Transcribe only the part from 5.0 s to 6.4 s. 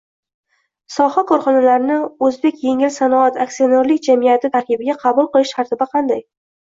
qabul qilish tartibi qanday?